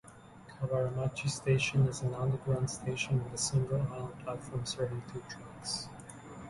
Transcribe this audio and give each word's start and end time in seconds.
Kawaramachi 0.55 1.29
Station 1.29 1.87
is 1.87 2.01
an 2.01 2.15
underground 2.15 2.71
station 2.71 3.23
with 3.23 3.35
a 3.35 3.37
single 3.37 3.83
island 3.93 4.17
platform 4.23 4.65
serving 4.65 5.03
two 5.13 5.21
tracks. 5.29 5.89